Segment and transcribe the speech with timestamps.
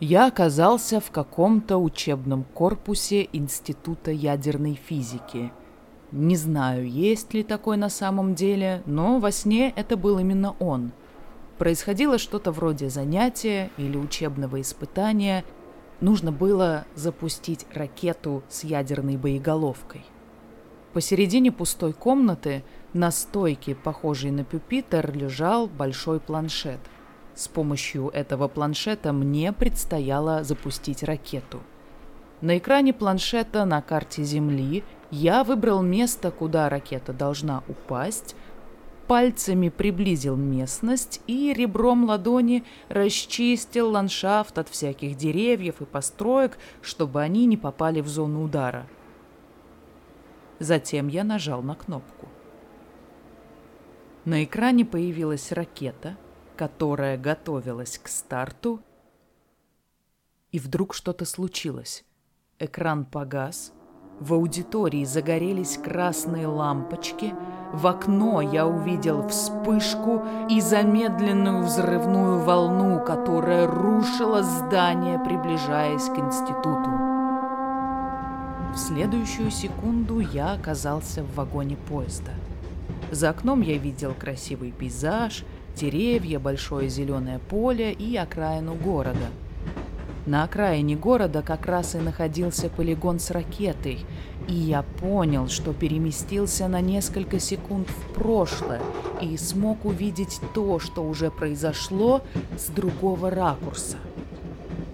[0.00, 5.52] Я оказался в каком-то учебном корпусе Института ядерной физики.
[6.12, 10.92] Не знаю, есть ли такой на самом деле, но во сне это был именно он.
[11.56, 15.46] Происходило что-то вроде занятия или учебного испытания.
[16.02, 20.04] Нужно было запустить ракету с ядерной боеголовкой.
[20.92, 26.80] Посередине пустой комнаты на стойке, похожей на пюпитер, лежал большой планшет–
[27.36, 31.62] с помощью этого планшета мне предстояло запустить ракету.
[32.40, 38.34] На экране планшета на карте Земли я выбрал место, куда ракета должна упасть,
[39.06, 47.44] пальцами приблизил местность и ребром ладони расчистил ландшафт от всяких деревьев и построек, чтобы они
[47.44, 48.86] не попали в зону удара.
[50.58, 52.28] Затем я нажал на кнопку.
[54.24, 56.16] На экране появилась ракета—
[56.56, 58.80] которая готовилась к старту,
[60.50, 62.04] и вдруг что-то случилось.
[62.58, 63.72] Экран погас,
[64.20, 67.34] в аудитории загорелись красные лампочки,
[67.74, 76.90] в окно я увидел вспышку и замедленную взрывную волну, которая рушила здание, приближаясь к институту.
[78.72, 82.32] В следующую секунду я оказался в вагоне поезда.
[83.10, 85.44] За окном я видел красивый пейзаж–
[85.76, 89.28] деревья, большое зеленое поле и окраину города.
[90.24, 94.00] На окраине города как раз и находился полигон с ракетой,
[94.48, 98.80] и я понял, что переместился на несколько секунд в прошлое
[99.20, 102.22] и смог увидеть то, что уже произошло,
[102.58, 103.98] с другого ракурса.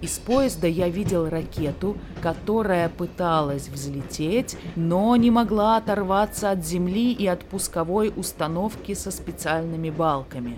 [0.03, 7.25] Из поезда я видел ракету, которая пыталась взлететь, но не могла оторваться от земли и
[7.25, 10.57] от пусковой установки со специальными балками.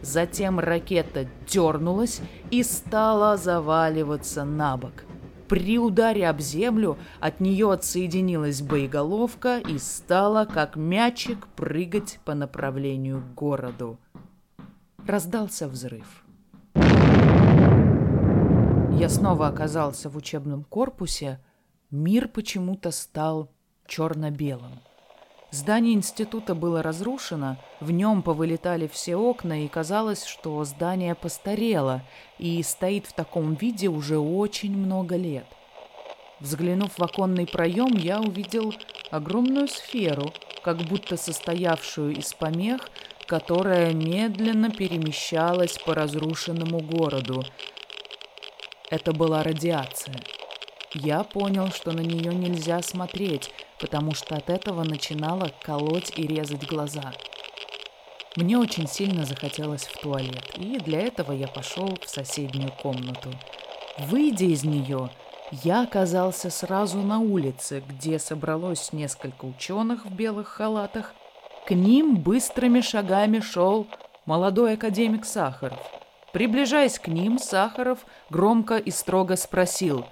[0.00, 2.20] Затем ракета дернулась
[2.52, 4.92] и стала заваливаться на бок.
[5.48, 13.22] При ударе об землю от нее отсоединилась боеголовка и стала, как мячик, прыгать по направлению
[13.22, 13.98] к городу.
[15.04, 16.27] Раздался взрыв.
[18.98, 21.38] Я снова оказался в учебном корпусе.
[21.92, 23.48] Мир почему-то стал
[23.86, 24.80] черно-белым.
[25.52, 32.02] Здание института было разрушено, в нем повылетали все окна, и казалось, что здание постарело
[32.40, 35.46] и стоит в таком виде уже очень много лет.
[36.40, 38.74] Взглянув в оконный проем, я увидел
[39.12, 40.32] огромную сферу,
[40.64, 42.90] как будто состоявшую из помех,
[43.28, 47.44] которая медленно перемещалась по разрушенному городу,
[48.90, 50.16] это была радиация.
[50.94, 56.66] Я понял, что на нее нельзя смотреть, потому что от этого начинало колоть и резать
[56.66, 57.12] глаза.
[58.36, 63.30] Мне очень сильно захотелось в туалет, и для этого я пошел в соседнюю комнату.
[63.98, 65.10] Выйдя из нее,
[65.50, 71.14] я оказался сразу на улице, где собралось несколько ученых в белых халатах.
[71.66, 73.86] К ним быстрыми шагами шел
[74.24, 75.80] молодой академик Сахаров–
[76.32, 80.04] Приближаясь к ним, Сахаров громко и строго спросил.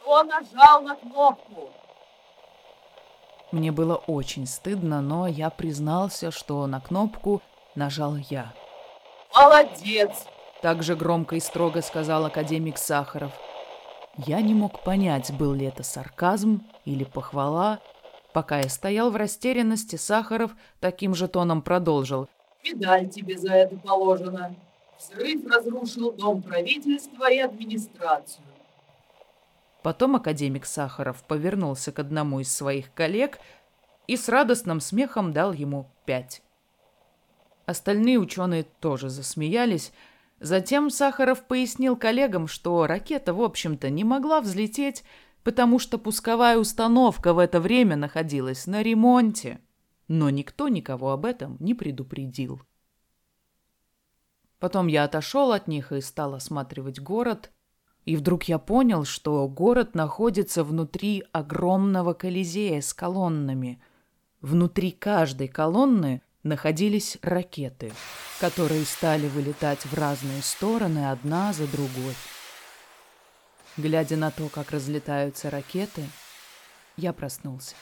[0.00, 1.70] «Кто нажал на кнопку?»
[3.50, 7.42] Мне было очень стыдно, но я признался, что на кнопку
[7.74, 8.52] нажал я.
[9.34, 10.26] «Молодец!»
[10.62, 13.32] Также громко и строго сказал академик Сахаров.
[14.16, 17.80] Я не мог понять, был ли это сарказм или похвала.
[18.32, 22.28] Пока я стоял в растерянности, Сахаров таким же тоном продолжил.
[22.64, 24.54] «Медаль тебе за это положена.
[24.98, 28.44] Взрыв разрушил дом правительства и администрацию.
[29.82, 33.38] Потом академик Сахаров повернулся к одному из своих коллег
[34.06, 36.42] и с радостным смехом дал ему пять.
[37.66, 39.92] Остальные ученые тоже засмеялись.
[40.40, 45.04] Затем Сахаров пояснил коллегам, что ракета, в общем-то, не могла взлететь,
[45.42, 49.60] потому что пусковая установка в это время находилась на ремонте.
[50.08, 52.60] Но никто никого об этом не предупредил.
[54.58, 57.50] Потом я отошел от них и стал осматривать город.
[58.04, 63.80] И вдруг я понял, что город находится внутри огромного колизея с колоннами.
[64.40, 67.92] Внутри каждой колонны находились ракеты,
[68.40, 72.14] которые стали вылетать в разные стороны одна за другой.
[73.76, 76.04] Глядя на то, как разлетаются ракеты,
[76.96, 77.74] я проснулся.